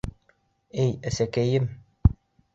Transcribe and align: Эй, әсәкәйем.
Эй, 0.85 0.95
әсәкәйем. 1.11 1.69